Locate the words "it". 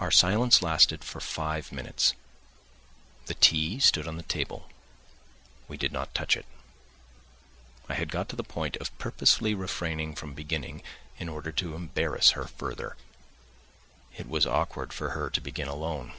6.36-6.44, 14.14-14.28